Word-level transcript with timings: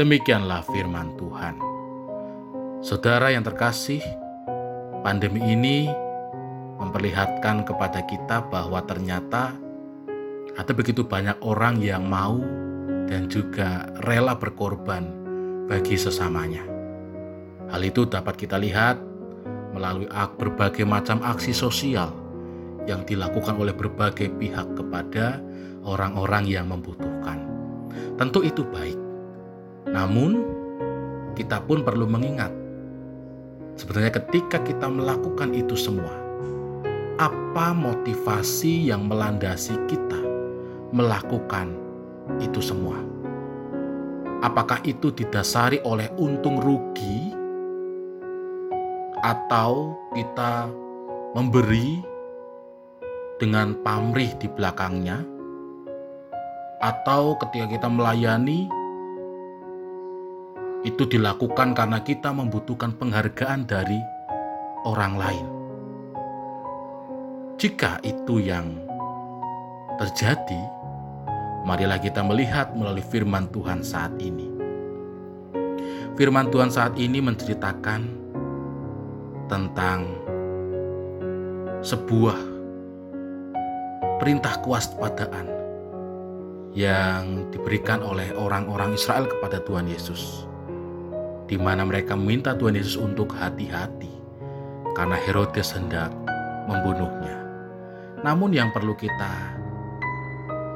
Demikianlah 0.00 0.64
firman 0.72 1.12
Tuhan. 1.20 1.60
Saudara 2.80 3.36
yang 3.36 3.44
terkasih, 3.44 4.00
pandemi 5.04 5.44
ini 5.44 5.92
memperlihatkan 6.80 7.68
kepada 7.68 8.00
kita 8.08 8.48
bahwa 8.48 8.80
ternyata 8.88 9.67
ada 10.58 10.74
begitu 10.74 11.06
banyak 11.06 11.38
orang 11.46 11.78
yang 11.78 12.02
mau 12.10 12.42
dan 13.06 13.30
juga 13.30 13.86
rela 14.02 14.34
berkorban 14.34 15.06
bagi 15.70 15.94
sesamanya. 15.94 16.66
Hal 17.70 17.86
itu 17.86 18.02
dapat 18.10 18.34
kita 18.34 18.58
lihat 18.58 18.98
melalui 19.70 20.10
berbagai 20.10 20.82
macam 20.82 21.22
aksi 21.22 21.54
sosial 21.54 22.10
yang 22.90 23.06
dilakukan 23.06 23.54
oleh 23.54 23.70
berbagai 23.70 24.34
pihak 24.34 24.74
kepada 24.74 25.38
orang-orang 25.86 26.50
yang 26.50 26.66
membutuhkan. 26.66 27.38
Tentu 28.18 28.42
itu 28.42 28.66
baik. 28.66 28.98
Namun, 29.94 30.42
kita 31.38 31.62
pun 31.62 31.86
perlu 31.86 32.10
mengingat 32.10 32.50
sebenarnya 33.78 34.10
ketika 34.10 34.58
kita 34.66 34.90
melakukan 34.90 35.54
itu 35.54 35.78
semua, 35.78 36.18
apa 37.22 37.70
motivasi 37.70 38.90
yang 38.90 39.06
melandasi 39.06 39.78
kita 39.86 40.28
melakukan 40.94 41.72
itu 42.40 42.60
semua? 42.60 43.00
Apakah 44.38 44.78
itu 44.86 45.10
didasari 45.10 45.82
oleh 45.82 46.06
untung 46.14 46.62
rugi, 46.62 47.34
atau 49.22 49.98
kita 50.14 50.70
memberi 51.34 52.02
dengan 53.42 53.74
pamrih 53.82 54.30
di 54.38 54.46
belakangnya, 54.50 55.22
atau 56.78 57.34
ketika 57.42 57.66
kita 57.66 57.88
melayani 57.90 58.70
itu 60.86 61.02
dilakukan 61.10 61.74
karena 61.74 61.98
kita 62.02 62.30
membutuhkan 62.30 62.94
penghargaan 62.94 63.66
dari 63.66 63.98
orang 64.86 65.18
lain. 65.18 65.46
Jika 67.58 67.98
itu 68.06 68.38
yang 68.38 68.78
terjadi, 69.98 70.62
marilah 71.68 72.00
kita 72.00 72.24
melihat 72.24 72.72
melalui 72.72 73.04
firman 73.04 73.44
Tuhan 73.52 73.84
saat 73.84 74.16
ini. 74.16 74.48
Firman 76.16 76.48
Tuhan 76.48 76.72
saat 76.72 76.96
ini 76.96 77.20
menceritakan 77.20 78.00
tentang 79.52 80.08
sebuah 81.84 82.40
perintah 84.16 84.56
kewaspadaan 84.64 85.46
yang 86.72 87.52
diberikan 87.52 88.00
oleh 88.00 88.32
orang-orang 88.32 88.96
Israel 88.96 89.28
kepada 89.28 89.60
Tuhan 89.60 89.92
Yesus, 89.92 90.48
di 91.44 91.60
mana 91.60 91.84
mereka 91.84 92.16
meminta 92.16 92.56
Tuhan 92.56 92.80
Yesus 92.80 92.96
untuk 92.96 93.36
hati-hati 93.36 94.10
karena 94.96 95.20
Herodes 95.20 95.76
hendak 95.76 96.10
membunuhnya. 96.64 97.44
Namun, 98.24 98.50
yang 98.56 98.74
perlu 98.74 98.98
kita 98.98 99.58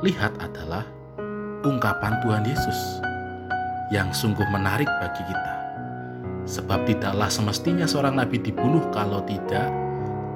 lihat 0.03 0.31
adalah 0.52 0.84
ungkapan 1.64 2.20
Tuhan 2.20 2.44
Yesus 2.44 3.00
yang 3.88 4.12
sungguh 4.12 4.44
menarik 4.52 4.88
bagi 5.00 5.24
kita. 5.24 5.54
Sebab 6.44 6.84
tidaklah 6.84 7.32
semestinya 7.32 7.88
seorang 7.88 8.20
nabi 8.20 8.36
dibunuh 8.36 8.84
kalau 8.92 9.24
tidak 9.24 9.72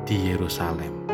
di 0.09 0.33
Yerusalem. 0.33 1.05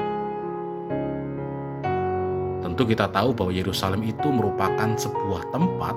Tentu 2.63 2.83
kita 2.87 3.11
tahu 3.11 3.35
bahwa 3.35 3.51
Yerusalem 3.51 4.07
itu 4.07 4.31
merupakan 4.31 4.95
sebuah 4.95 5.51
tempat 5.51 5.97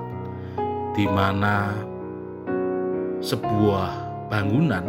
di 0.98 1.06
mana 1.06 1.70
sebuah 3.22 3.90
bangunan 4.26 4.84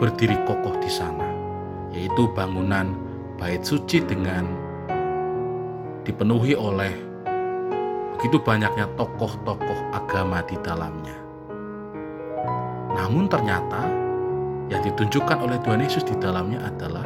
berdiri 0.00 0.40
kokoh 0.48 0.74
di 0.80 0.88
sana, 0.90 1.28
yaitu 1.92 2.26
bangunan 2.32 2.96
bait 3.36 3.60
suci 3.62 4.00
dengan 4.02 4.63
dipenuhi 6.04 6.52
oleh 6.52 6.92
begitu 8.14 8.36
banyaknya 8.36 8.84
tokoh-tokoh 9.00 9.80
agama 9.96 10.44
di 10.44 10.56
dalamnya. 10.60 11.16
Namun 12.94 13.26
ternyata 13.26 13.88
yang 14.68 14.84
ditunjukkan 14.84 15.40
oleh 15.40 15.58
Tuhan 15.64 15.80
Yesus 15.80 16.04
di 16.04 16.14
dalamnya 16.20 16.60
adalah 16.68 17.04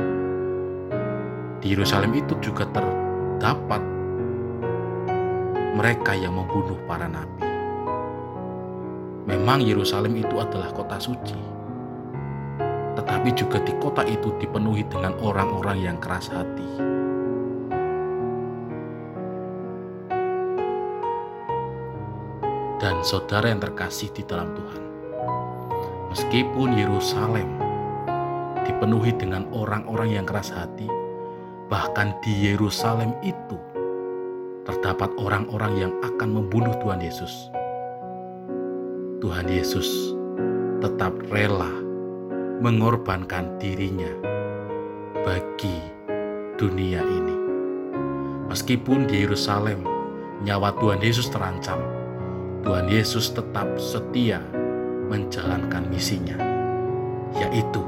di 1.62 1.74
Yerusalem 1.74 2.14
itu 2.18 2.34
juga 2.42 2.66
terdapat 2.74 3.82
mereka 5.78 6.18
yang 6.18 6.34
membunuh 6.34 6.78
para 6.90 7.06
nabi. 7.06 7.46
Memang 9.30 9.62
Yerusalem 9.62 10.18
itu 10.18 10.42
adalah 10.42 10.74
kota 10.74 10.98
suci, 10.98 11.38
tetapi 12.98 13.30
juga 13.34 13.62
di 13.62 13.74
kota 13.78 14.02
itu 14.02 14.34
dipenuhi 14.42 14.82
dengan 14.90 15.14
orang-orang 15.22 15.78
yang 15.82 15.96
keras 16.02 16.32
hati 16.32 16.97
dan 22.78 23.02
saudara 23.02 23.50
yang 23.50 23.58
terkasih 23.58 24.10
di 24.14 24.22
dalam 24.22 24.54
Tuhan. 24.54 24.82
Meskipun 26.14 26.78
Yerusalem 26.78 27.48
dipenuhi 28.64 29.12
dengan 29.18 29.50
orang-orang 29.50 30.14
yang 30.14 30.24
keras 30.24 30.54
hati, 30.54 30.86
bahkan 31.68 32.16
di 32.24 32.48
Yerusalem 32.48 33.12
itu 33.20 33.58
terdapat 34.64 35.10
orang-orang 35.18 35.88
yang 35.88 35.92
akan 36.00 36.28
membunuh 36.38 36.72
Tuhan 36.80 37.02
Yesus. 37.02 37.50
Tuhan 39.18 39.50
Yesus 39.50 40.14
tetap 40.78 41.12
rela 41.34 41.68
mengorbankan 42.62 43.58
dirinya 43.58 44.10
bagi 45.26 45.82
dunia 46.54 47.02
ini. 47.02 47.36
Meskipun 48.46 49.10
di 49.10 49.26
Yerusalem 49.26 49.82
nyawa 50.46 50.72
Tuhan 50.78 51.02
Yesus 51.02 51.28
terancam, 51.28 51.97
Tuhan 52.68 52.84
Yesus 52.84 53.32
tetap 53.32 53.64
setia 53.80 54.44
menjalankan 55.08 55.88
misinya, 55.88 56.36
yaitu 57.32 57.80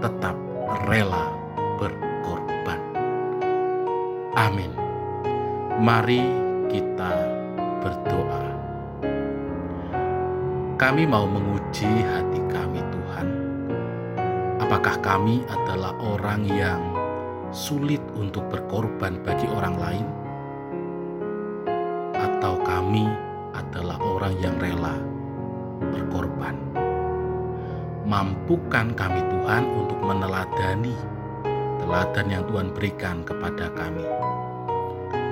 tetap 0.00 0.32
rela 0.88 1.28
berkorban. 1.76 2.80
Amin. 4.32 4.72
Mari 5.84 6.24
kita 6.72 7.12
berdoa. 7.84 8.48
Kami 10.80 11.04
mau 11.04 11.28
menguji 11.28 11.92
hati 12.08 12.40
kami, 12.48 12.80
Tuhan. 12.80 13.28
Apakah 14.56 15.04
kami 15.04 15.44
adalah 15.52 15.92
orang 16.00 16.48
yang 16.48 16.80
sulit 17.52 18.00
untuk 18.16 18.48
berkorban 18.48 19.20
bagi 19.20 19.44
orang 19.52 19.76
lain, 19.76 20.06
atau 22.16 22.56
kami? 22.64 23.27
Adalah 23.58 23.98
orang 23.98 24.34
yang 24.38 24.54
rela 24.62 24.94
berkorban. 25.90 26.54
Mampukan 28.08 28.94
kami 28.96 29.20
Tuhan 29.28 29.62
untuk 29.68 29.98
meneladani 30.00 30.96
teladan 31.82 32.26
yang 32.32 32.44
Tuhan 32.48 32.68
berikan 32.72 33.20
kepada 33.26 33.68
kami. 33.76 34.06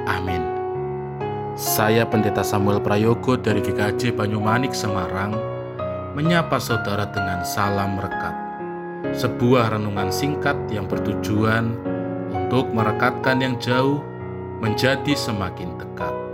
Amin. 0.07 0.43
Saya 1.57 2.05
Pendeta 2.05 2.45
Samuel 2.45 2.85
Prayogo 2.85 3.41
dari 3.41 3.65
GKJ 3.65 4.13
Banyumanik 4.13 4.77
Semarang 4.77 5.33
menyapa 6.13 6.61
saudara 6.61 7.09
dengan 7.09 7.45
salam 7.49 7.97
rekat. 7.97 8.37
Sebuah 9.17 9.73
renungan 9.73 10.13
singkat 10.13 10.57
yang 10.69 10.85
bertujuan 10.85 11.73
untuk 12.33 12.69
merekatkan 12.77 13.41
yang 13.41 13.57
jauh 13.57 14.05
menjadi 14.61 15.17
semakin 15.17 15.77
dekat. 15.81 16.26